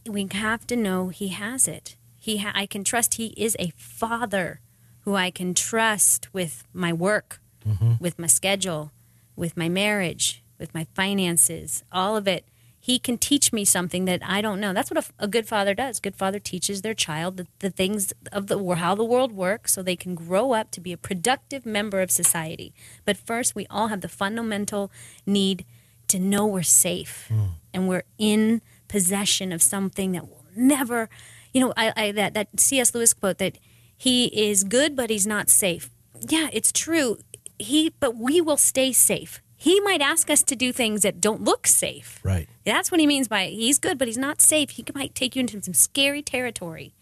We 0.08 0.26
have 0.32 0.66
to 0.66 0.74
know 0.76 1.08
he 1.08 1.28
has 1.28 1.68
it. 1.68 1.96
He 2.18 2.38
ha- 2.38 2.52
I 2.54 2.66
can 2.66 2.82
trust 2.84 3.14
he 3.14 3.28
is 3.36 3.56
a 3.60 3.72
father 3.76 4.60
who 5.02 5.14
I 5.14 5.30
can 5.30 5.54
trust 5.54 6.32
with 6.32 6.64
my 6.72 6.92
work, 6.92 7.40
mm-hmm. 7.66 7.94
with 8.00 8.18
my 8.18 8.26
schedule, 8.26 8.92
with 9.36 9.56
my 9.56 9.68
marriage, 9.68 10.42
with 10.58 10.74
my 10.74 10.86
finances, 10.94 11.82
all 11.92 12.16
of 12.16 12.28
it. 12.28 12.44
He 12.78 12.98
can 12.98 13.16
teach 13.16 13.52
me 13.52 13.64
something 13.64 14.06
that 14.06 14.20
I 14.24 14.40
don't 14.40 14.58
know. 14.58 14.72
That's 14.72 14.90
what 14.90 15.04
a, 15.04 15.24
a 15.24 15.28
good 15.28 15.46
father 15.46 15.72
does. 15.72 16.00
Good 16.00 16.16
father 16.16 16.40
teaches 16.40 16.82
their 16.82 16.94
child 16.94 17.36
the, 17.36 17.46
the 17.60 17.70
things 17.70 18.12
of 18.32 18.48
the 18.48 18.74
how 18.74 18.96
the 18.96 19.04
world 19.04 19.30
works, 19.30 19.72
so 19.72 19.82
they 19.82 19.94
can 19.94 20.16
grow 20.16 20.52
up 20.52 20.72
to 20.72 20.80
be 20.80 20.92
a 20.92 20.96
productive 20.96 21.64
member 21.64 22.00
of 22.00 22.10
society. 22.10 22.74
But 23.04 23.16
first, 23.16 23.54
we 23.54 23.68
all 23.70 23.88
have 23.88 24.00
the 24.00 24.08
fundamental 24.08 24.90
need 25.24 25.64
to 26.08 26.18
know 26.18 26.44
we're 26.44 26.62
safe 26.62 27.28
mm. 27.32 27.50
and 27.72 27.88
we're 27.88 28.04
in 28.18 28.62
possession 28.88 29.52
of 29.52 29.62
something 29.62 30.12
that 30.12 30.28
will 30.28 30.44
never, 30.56 31.08
you 31.54 31.60
know, 31.60 31.72
I, 31.76 31.92
I 31.96 32.12
that 32.12 32.34
that 32.34 32.48
C.S. 32.58 32.94
Lewis 32.94 33.14
quote 33.14 33.38
that 33.38 33.58
he 34.02 34.48
is 34.48 34.64
good 34.64 34.96
but 34.96 35.10
he's 35.10 35.28
not 35.28 35.48
safe. 35.48 35.88
Yeah, 36.28 36.48
it's 36.52 36.72
true. 36.72 37.18
He, 37.56 37.92
but 38.00 38.16
we 38.16 38.40
will 38.40 38.56
stay 38.56 38.92
safe. 38.92 39.40
He 39.56 39.78
might 39.78 40.00
ask 40.00 40.28
us 40.28 40.42
to 40.42 40.56
do 40.56 40.72
things 40.72 41.02
that 41.02 41.20
don't 41.20 41.44
look 41.44 41.68
safe. 41.68 42.18
Right. 42.24 42.48
That's 42.64 42.90
what 42.90 42.98
he 42.98 43.06
means 43.06 43.28
by 43.28 43.46
he's 43.46 43.78
good, 43.78 43.98
but 43.98 44.08
he's 44.08 44.18
not 44.18 44.40
safe. 44.40 44.70
He 44.70 44.84
might 44.92 45.14
take 45.14 45.36
you 45.36 45.40
into 45.40 45.62
some 45.62 45.72
scary 45.72 46.20
territory, 46.20 46.94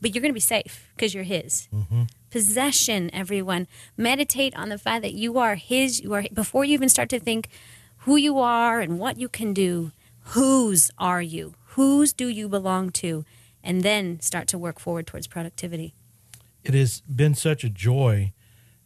but 0.00 0.14
you're 0.14 0.22
going 0.22 0.30
to 0.30 0.34
be 0.34 0.38
safe 0.38 0.92
because 0.94 1.12
you're 1.12 1.24
his. 1.24 1.66
Mm-hmm. 1.74 2.04
Possession, 2.30 3.10
everyone. 3.12 3.66
Meditate 3.96 4.54
on 4.54 4.68
the 4.68 4.78
fact 4.78 5.02
that 5.02 5.14
you 5.14 5.40
are 5.40 5.56
his. 5.56 6.02
You 6.02 6.14
are 6.14 6.22
before 6.32 6.64
you 6.64 6.74
even 6.74 6.88
start 6.88 7.08
to 7.08 7.18
think 7.18 7.48
who 8.04 8.14
you 8.14 8.38
are 8.38 8.78
and 8.78 9.00
what 9.00 9.18
you 9.18 9.28
can 9.28 9.54
do. 9.54 9.90
Whose 10.36 10.88
are 10.98 11.20
you? 11.20 11.54
Whose 11.70 12.12
do 12.12 12.28
you 12.28 12.48
belong 12.48 12.90
to? 13.02 13.24
And 13.64 13.82
then 13.82 14.20
start 14.20 14.46
to 14.48 14.58
work 14.58 14.78
forward 14.78 15.08
towards 15.08 15.26
productivity. 15.26 15.94
It 16.64 16.74
has 16.74 17.00
been 17.02 17.34
such 17.34 17.64
a 17.64 17.68
joy 17.68 18.32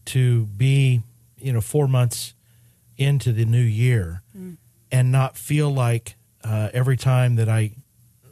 to 0.07 0.47
be, 0.47 1.03
you 1.39 1.53
know, 1.53 1.61
four 1.61 1.89
months 1.89 2.35
into 2.97 3.33
the 3.33 3.45
new 3.45 3.63
year 3.63 4.23
mm. 4.37 4.57
and 4.91 5.13
not 5.13 5.37
feel 5.37 5.71
like 5.71 6.17
uh, 6.43 6.71
every 6.73 6.97
time 6.97 7.37
that 7.37 7.49
I 7.49 7.73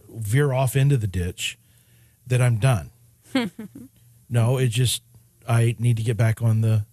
veer 0.08 0.52
off 0.52 0.74
into 0.74 0.96
the 0.96 1.06
ditch 1.06 1.58
that 2.26 2.40
I'm 2.40 2.56
done. 2.56 2.90
no, 4.30 4.58
it 4.58 4.68
just 4.68 5.02
I 5.48 5.76
need 5.78 5.96
to 5.98 6.02
get 6.02 6.16
back 6.16 6.42
on 6.42 6.60
the 6.60 6.86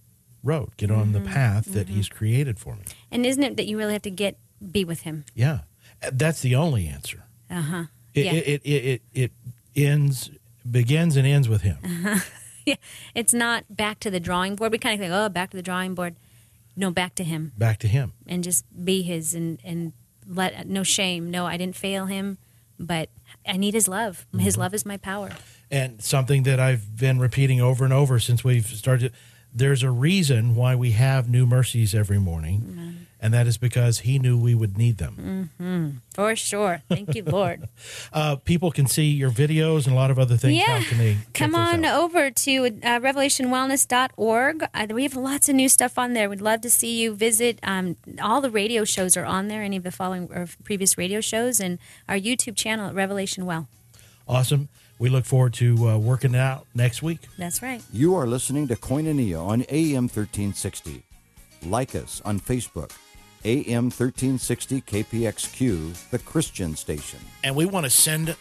road, 0.43 0.75
get 0.77 0.91
on 0.91 1.13
the 1.13 1.19
mm-hmm. 1.19 1.33
path 1.33 1.65
that 1.73 1.87
mm-hmm. 1.87 1.95
He's 1.95 2.09
created 2.09 2.59
for 2.59 2.75
me. 2.75 2.83
And 3.11 3.25
isn't 3.25 3.41
it 3.41 3.57
that 3.57 3.65
you 3.65 3.77
really 3.77 3.93
have 3.93 4.01
to 4.03 4.11
get 4.11 4.37
be 4.71 4.83
with 4.83 5.01
him? 5.01 5.25
Yeah, 5.33 5.61
uh, 6.03 6.11
that's 6.13 6.41
the 6.41 6.55
only 6.55 6.87
answer. 6.87 7.23
Uh 7.49 7.61
huh. 7.61 7.83
It, 8.13 8.25
Yeah. 8.25 8.33
it, 8.33 8.61
it, 8.63 9.01
it, 9.13 9.31
it 9.75 9.85
ends, 9.85 10.29
begins, 10.69 11.17
and 11.17 11.25
ends 11.25 11.49
with 11.49 11.61
Him. 11.61 11.77
Yeah, 11.83 11.89
uh-huh. 11.89 12.19
it's 13.15 13.33
not 13.33 13.65
back 13.69 13.99
to 14.01 14.11
the 14.11 14.19
drawing 14.19 14.55
board. 14.55 14.71
We 14.71 14.77
kind 14.77 14.93
of 14.93 14.99
think, 14.99 15.13
oh, 15.13 15.29
back 15.29 15.51
to 15.51 15.57
the 15.57 15.63
drawing 15.63 15.95
board. 15.95 16.15
No, 16.75 16.89
back 16.89 17.15
to 17.15 17.23
him 17.23 17.51
Back 17.57 17.77
to 17.79 17.87
Him. 17.87 18.13
and 18.27 18.43
just 18.43 18.65
be 18.83 19.03
his 19.03 19.33
and 19.35 19.59
and 19.63 19.93
let 20.27 20.67
no 20.67 20.83
shame. 20.83 21.29
No, 21.29 21.45
I 21.45 21.57
didn't 21.57 21.75
fail 21.75 22.05
him, 22.05 22.37
but 22.79 23.09
I 23.47 23.57
need 23.57 23.73
his 23.73 23.87
love. 23.87 24.25
His 24.37 24.53
mm-hmm. 24.53 24.61
love 24.61 24.73
is 24.73 24.85
my 24.85 24.97
power. 24.97 25.29
and 25.69 26.01
something 26.01 26.43
that 26.43 26.59
I've 26.59 26.97
been 26.97 27.19
repeating 27.19 27.61
over 27.61 27.83
and 27.83 27.93
over 27.93 28.19
since 28.19 28.43
we've 28.43 28.65
started. 28.65 29.13
There's 29.55 29.83
a 29.83 29.91
reason 29.91 30.55
why 30.55 30.75
we 30.75 30.91
have 30.91 31.29
new 31.29 31.45
mercies 31.45 31.93
every 31.93 32.17
morning, 32.19 33.05
and 33.21 33.33
that 33.33 33.45
is 33.47 33.57
because 33.57 33.99
He 33.99 34.17
knew 34.19 34.37
we 34.37 34.55
would 34.55 34.77
need 34.77 34.97
them. 34.97 35.99
For 36.15 36.35
sure. 36.35 36.81
Thank 36.89 37.15
you, 37.15 37.23
Lord. 37.23 37.67
Uh, 38.13 38.35
people 38.35 38.69
can 38.71 38.85
see 38.85 39.05
your 39.05 39.31
videos 39.31 39.85
and 39.85 39.93
a 39.93 39.95
lot 39.95 40.11
of 40.11 40.19
other 40.19 40.37
things. 40.37 40.55
Yeah. 40.55 40.79
How 40.79 40.87
can 40.89 40.97
they 40.99 41.17
Come 41.33 41.55
on 41.55 41.83
out? 41.83 41.99
over 42.03 42.29
to 42.29 42.65
uh, 42.67 42.99
revelationwellness.org. 42.99 44.63
Uh, 44.73 44.87
we 44.91 45.03
have 45.03 45.15
lots 45.15 45.49
of 45.49 45.55
new 45.55 45.67
stuff 45.69 45.97
on 45.97 46.13
there. 46.13 46.29
We'd 46.29 46.41
love 46.41 46.61
to 46.61 46.69
see 46.69 47.01
you 47.01 47.15
visit. 47.15 47.59
Um, 47.63 47.95
all 48.21 48.39
the 48.41 48.51
radio 48.51 48.83
shows 48.83 49.17
are 49.17 49.25
on 49.25 49.47
there, 49.47 49.61
any 49.63 49.77
of 49.77 49.83
the 49.83 49.91
following 49.91 50.29
or 50.31 50.47
previous 50.63 50.97
radio 50.97 51.21
shows, 51.21 51.59
and 51.59 51.79
our 52.07 52.15
YouTube 52.17 52.55
channel 52.55 52.87
at 52.89 52.93
Revelation 52.95 53.45
Well. 53.45 53.67
Awesome. 54.27 54.69
We 55.03 55.09
look 55.09 55.25
forward 55.25 55.53
to 55.55 55.89
uh, 55.89 55.97
working 55.97 56.33
it 56.33 56.39
out 56.39 56.65
next 56.73 57.03
week. 57.03 57.19
That's 57.37 57.61
right. 57.61 57.83
You 57.91 58.15
are 58.15 58.25
listening 58.25 58.69
to 58.69 58.77
Koinonia 58.77 59.45
on 59.45 59.65
AM 59.67 60.03
1360. 60.03 61.03
Like 61.65 61.93
us 61.93 62.21
on 62.23 62.39
Facebook, 62.39 62.89
AM 63.43 63.89
1360 63.89 64.79
KPXQ, 64.79 66.09
the 66.09 66.19
Christian 66.19 66.77
station. 66.77 67.19
and 67.43 67.53
we 67.53 67.65
want 67.65 67.85
to 67.85 67.89
send 67.89 68.33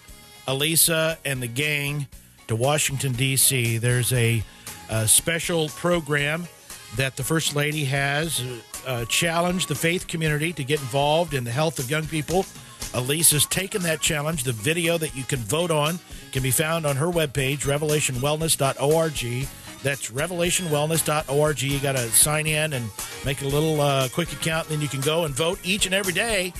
Alisa 0.47 1.17
and 1.25 1.43
the 1.43 1.49
gang 1.49 2.07
to 2.47 2.55
Washington, 2.55 3.11
D.C. 3.11 3.79
There's 3.79 4.13
a, 4.13 4.45
uh 4.89 5.07
special 5.07 5.69
program 5.71 6.47
that 6.95 7.17
the 7.17 7.25
First 7.25 7.57
Lady 7.57 7.87
has 7.87 8.41
uh, 8.87 9.05
challenged 9.07 9.67
the 9.67 9.75
faith 9.75 10.07
community 10.07 10.53
to 10.53 10.63
get 10.63 10.79
involved 10.79 11.35
in 11.35 11.43
the 11.43 11.51
health 11.51 11.81
of 11.81 11.91
young 11.91 12.07
people. 12.07 12.47
Alisa's 12.95 13.47
taken 13.47 13.83
that 13.83 14.01
challenge. 14.01 14.45
The 14.45 14.53
video 14.53 14.99
that 14.99 15.17
you 15.17 15.25
can 15.25 15.39
vote 15.41 15.71
on 15.71 15.99
can 16.33 16.43
be 16.43 16.51
found 16.51 16.87
on 16.87 16.97
her 16.97 17.07
webpage, 17.07 17.61
revelationwellness.org. 17.61 19.49
That's 19.83 20.11
revelationwellness.org. 20.11 21.63
You 21.63 21.79
got 21.81 21.93
to 21.93 22.09
sign 22.11 22.47
in 22.47 22.73
and 22.73 22.89
make 23.25 23.43
a 23.43 23.47
little 23.47 23.81
uh, 23.81 24.09
quick 24.09 24.33
account, 24.33 24.69
and 24.69 24.77
then 24.77 24.83
you 24.83 24.89
can 24.89 25.01
go 25.01 25.25
and 25.25 25.35
vote 25.35 25.59
each 25.65 25.87
and 25.87 25.95
every 25.95 26.13
day. 26.13 26.53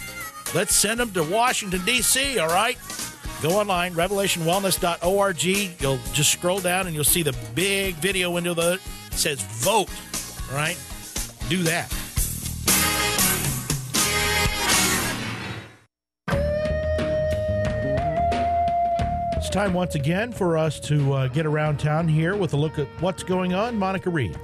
Let's 0.55 0.75
send 0.75 1.01
them 1.01 1.13
to 1.13 1.23
Washington, 1.23 1.85
D.C., 1.85 2.39
all 2.39 2.49
right? 2.49 2.77
Go 3.43 3.51
online, 3.51 3.95
revelationwellness.org. 3.95 5.45
You'll 5.81 5.99
just 6.13 6.31
scroll 6.31 6.61
down 6.61 6.87
and 6.87 6.95
you'll 6.95 7.05
see 7.05 7.23
the 7.23 7.37
big 7.55 7.97
video 7.97 8.31
window 8.31 8.55
that 8.55 8.81
says 9.13 9.41
vote, 9.43 9.89
all 10.51 10.57
right? 10.57 10.79
Do 11.49 11.63
that. 11.65 11.93
Time 19.53 19.75
once 19.75 19.95
again 19.95 20.33
for 20.33 20.57
us 20.57 20.81
to 20.81 21.13
uh, 21.13 21.29
get 21.29 21.45
around 21.45 21.79
town 21.79 22.09
here 22.09 22.35
with 22.35 22.55
a 22.55 22.57
look 22.57 22.79
at 22.79 22.89
what's 23.01 23.23
going 23.23 23.53
on. 23.53 23.79
Monica 23.79 24.09
Reed. 24.09 24.37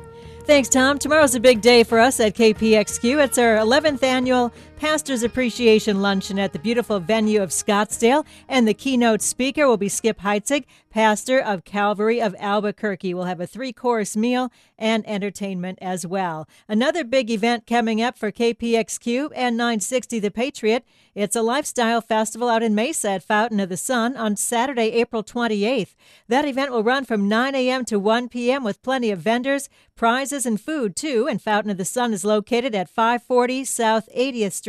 Thanks, 0.45 0.69
Tom. 0.69 0.99
Tomorrow's 0.99 1.35
a 1.35 1.41
big 1.41 1.61
day 1.61 1.83
for 1.83 1.99
us 1.99 2.21
at 2.21 2.35
KPXQ. 2.35 3.25
It's 3.25 3.39
our 3.39 3.57
11th 3.57 4.03
annual 4.03 4.53
Pastors 4.79 5.25
Appreciation 5.25 6.01
Luncheon 6.01 6.39
at 6.39 6.53
the 6.53 6.59
beautiful 6.61 7.01
venue 7.01 7.43
of 7.43 7.51
Scottsdale. 7.51 8.25
And 8.49 8.69
the 8.69 8.75
keynote 8.75 9.23
speaker 9.23 9.67
will 9.67 9.77
be 9.77 9.89
Skip 9.89 10.21
Heitzig, 10.21 10.67
pastor 10.89 11.41
of 11.41 11.65
Calvary 11.65 12.23
of 12.23 12.37
Albuquerque. 12.39 13.13
We'll 13.13 13.25
have 13.25 13.41
a 13.41 13.47
three 13.47 13.73
course 13.73 14.17
meal 14.17 14.53
and 14.79 15.05
entertainment 15.09 15.81
as 15.83 16.07
well. 16.07 16.49
Another 16.69 17.03
big 17.03 17.29
event 17.29 17.67
coming 17.67 18.01
up 18.01 18.17
for 18.17 18.31
KPXQ 18.31 19.33
and 19.35 19.57
960 19.57 20.21
The 20.21 20.31
Patriot. 20.31 20.85
It's 21.13 21.35
a 21.35 21.43
lifestyle 21.43 22.01
festival 22.01 22.49
out 22.49 22.63
in 22.63 22.77
Mesa 22.77 23.11
at 23.11 23.25
Fountain 23.25 23.59
of 23.59 23.71
the 23.71 23.77
Sun 23.77 24.17
on 24.17 24.37
Saturday, 24.37 24.93
April 24.93 25.25
28th. 25.25 25.97
That 26.29 26.45
event 26.45 26.71
will 26.71 26.85
run 26.85 27.05
from 27.05 27.29
9 27.29 27.57
a.m. 27.57 27.85
to 27.87 27.99
1 27.99 28.29
p.m. 28.29 28.63
with 28.63 28.83
plenty 28.83 29.11
of 29.11 29.19
vendors, 29.19 29.69
prizes, 29.97 30.47
and 30.47 30.61
food, 30.61 30.95
too. 30.95 31.27
And 31.29 31.43
Fountain 31.43 31.73
of 31.73 31.77
the 31.77 31.85
Sun 31.85 32.13
is 32.13 32.25
located 32.25 32.73
at 32.77 32.89
540 32.89 33.65
South 33.65 34.09
80th 34.17 34.53
Street 34.53 34.68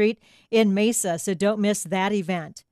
in 0.52 0.74
Mesa, 0.74 1.20
so 1.20 1.34
don't 1.34 1.60
miss 1.60 1.84
that 1.84 2.12
event. 2.14 2.64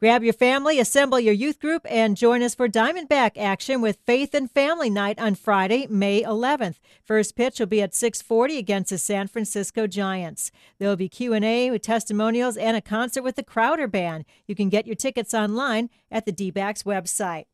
Grab 0.00 0.22
your 0.22 0.32
family, 0.32 0.78
assemble 0.78 1.18
your 1.18 1.34
youth 1.34 1.58
group, 1.58 1.84
and 1.90 2.16
join 2.16 2.40
us 2.40 2.54
for 2.54 2.68
Diamondback 2.68 3.32
action 3.36 3.80
with 3.80 3.98
Faith 4.06 4.32
and 4.32 4.48
Family 4.48 4.88
Night 4.88 5.18
on 5.18 5.34
Friday, 5.34 5.88
May 5.90 6.22
11th. 6.22 6.76
First 7.02 7.34
pitch 7.34 7.58
will 7.58 7.66
be 7.66 7.82
at 7.82 7.94
6:40 7.94 8.58
against 8.58 8.90
the 8.90 8.98
San 8.98 9.26
Francisco 9.26 9.88
Giants. 9.88 10.52
There 10.78 10.88
will 10.88 10.94
be 10.94 11.08
Q&A 11.08 11.72
with 11.72 11.82
testimonials 11.82 12.56
and 12.56 12.76
a 12.76 12.80
concert 12.80 13.22
with 13.22 13.34
the 13.34 13.42
Crowder 13.42 13.88
Band. 13.88 14.24
You 14.46 14.54
can 14.54 14.68
get 14.68 14.86
your 14.86 14.94
tickets 14.94 15.34
online 15.34 15.90
at 16.12 16.26
the 16.26 16.32
D-backs 16.32 16.84
website. 16.84 17.46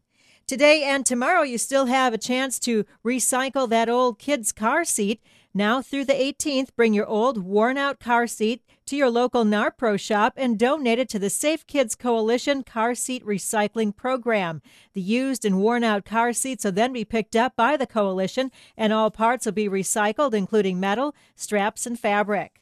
Today 0.47 0.85
and 0.85 1.06
tomorrow, 1.06 1.40
you 1.40 1.56
still 1.56 1.87
have 1.87 2.12
a 2.12 2.18
chance 2.18 2.59
to 2.59 2.85
recycle 3.02 3.66
that 3.71 3.88
old 3.88 4.18
kid's 4.18 4.52
car 4.52 4.85
seat. 4.85 5.23
Now 5.56 5.80
through 5.80 6.06
the 6.06 6.14
18th, 6.14 6.70
bring 6.75 6.94
your 6.94 7.06
old, 7.06 7.38
worn 7.38 7.78
out 7.78 8.00
car 8.00 8.26
seat 8.26 8.64
to 8.87 8.96
your 8.96 9.08
local 9.08 9.44
NARPRO 9.44 10.00
shop 10.00 10.32
and 10.37 10.58
donate 10.58 10.99
it 10.99 11.08
to 11.11 11.20
the 11.20 11.30
Safe 11.30 11.64
Kids 11.68 11.94
Coalition 11.94 12.64
Car 12.64 12.96
Seat 12.96 13.25
Recycling 13.25 13.94
Program. 13.94 14.62
The 14.94 15.00
used 15.00 15.44
and 15.44 15.61
worn 15.61 15.84
out 15.84 16.04
car 16.04 16.32
seats 16.32 16.64
will 16.64 16.73
then 16.73 16.92
be 16.92 17.04
picked 17.04 17.37
up 17.37 17.54
by 17.54 17.76
the 17.76 17.87
coalition, 17.87 18.50
and 18.76 18.92
all 18.92 19.12
parts 19.12 19.46
will 19.46 19.52
be 19.52 19.68
recycled, 19.68 20.34
including 20.34 20.80
metal, 20.80 21.14
straps, 21.37 21.87
and 21.87 21.96
fabric. 21.96 22.61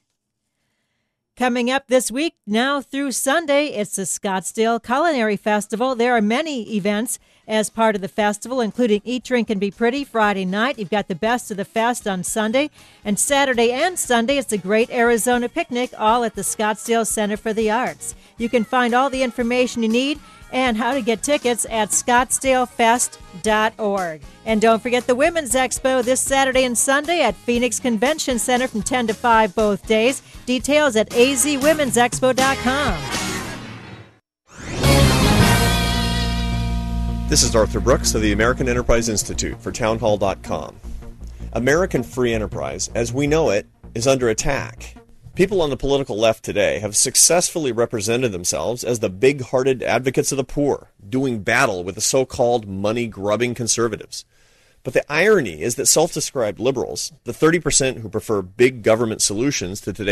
Coming 1.34 1.70
up 1.70 1.88
this 1.88 2.10
week, 2.10 2.34
now 2.46 2.82
through 2.82 3.12
Sunday, 3.12 3.68
it's 3.68 3.96
the 3.96 4.02
Scottsdale 4.02 4.82
Culinary 4.82 5.38
Festival. 5.38 5.94
There 5.94 6.14
are 6.14 6.20
many 6.20 6.76
events 6.76 7.18
as 7.46 7.70
part 7.70 7.94
of 7.94 8.00
the 8.00 8.08
festival, 8.08 8.60
including 8.60 9.02
Eat, 9.04 9.24
Drink, 9.24 9.50
and 9.50 9.60
Be 9.60 9.70
Pretty 9.70 10.04
Friday 10.04 10.44
night. 10.44 10.78
You've 10.78 10.90
got 10.90 11.08
the 11.08 11.14
Best 11.14 11.50
of 11.50 11.56
the 11.56 11.64
Fest 11.64 12.06
on 12.06 12.22
Sunday. 12.22 12.70
And 13.04 13.18
Saturday 13.18 13.72
and 13.72 13.98
Sunday, 13.98 14.38
it's 14.38 14.52
a 14.52 14.58
Great 14.58 14.90
Arizona 14.90 15.48
Picnic, 15.48 15.92
all 15.98 16.24
at 16.24 16.34
the 16.34 16.42
Scottsdale 16.42 17.06
Center 17.06 17.36
for 17.36 17.52
the 17.52 17.70
Arts. 17.70 18.14
You 18.38 18.48
can 18.48 18.64
find 18.64 18.94
all 18.94 19.10
the 19.10 19.22
information 19.22 19.82
you 19.82 19.88
need 19.88 20.18
and 20.52 20.76
how 20.76 20.92
to 20.92 21.00
get 21.00 21.22
tickets 21.22 21.64
at 21.70 21.90
scottsdalefest.org. 21.90 24.22
And 24.44 24.60
don't 24.60 24.82
forget 24.82 25.06
the 25.06 25.14
Women's 25.14 25.54
Expo 25.54 26.04
this 26.04 26.20
Saturday 26.20 26.64
and 26.64 26.76
Sunday 26.76 27.22
at 27.22 27.34
Phoenix 27.34 27.80
Convention 27.80 28.38
Center 28.38 28.68
from 28.68 28.82
10 28.82 29.06
to 29.06 29.14
5 29.14 29.54
both 29.54 29.86
days. 29.86 30.20
Details 30.44 30.96
at 30.96 31.08
azwomensexpo.com. 31.10 33.21
This 37.32 37.44
is 37.44 37.56
Arthur 37.56 37.80
Brooks 37.80 38.14
of 38.14 38.20
the 38.20 38.32
American 38.32 38.68
Enterprise 38.68 39.08
Institute 39.08 39.58
for 39.58 39.72
Townhall.com. 39.72 40.76
American 41.54 42.02
free 42.02 42.34
enterprise, 42.34 42.90
as 42.94 43.10
we 43.10 43.26
know 43.26 43.48
it, 43.48 43.66
is 43.94 44.06
under 44.06 44.28
attack. 44.28 44.96
People 45.34 45.62
on 45.62 45.70
the 45.70 45.78
political 45.78 46.18
left 46.18 46.44
today 46.44 46.78
have 46.80 46.94
successfully 46.94 47.72
represented 47.72 48.32
themselves 48.32 48.84
as 48.84 48.98
the 48.98 49.08
big 49.08 49.40
hearted 49.44 49.82
advocates 49.82 50.30
of 50.30 50.36
the 50.36 50.44
poor, 50.44 50.90
doing 51.08 51.42
battle 51.42 51.82
with 51.82 51.94
the 51.94 52.02
so 52.02 52.26
called 52.26 52.68
money 52.68 53.06
grubbing 53.06 53.54
conservatives. 53.54 54.26
But 54.82 54.92
the 54.92 55.10
irony 55.10 55.62
is 55.62 55.76
that 55.76 55.86
self 55.86 56.12
described 56.12 56.60
liberals, 56.60 57.14
the 57.24 57.32
30% 57.32 58.00
who 58.00 58.10
prefer 58.10 58.42
big 58.42 58.82
government 58.82 59.22
solutions 59.22 59.80
to 59.80 59.94
today's 59.94 60.10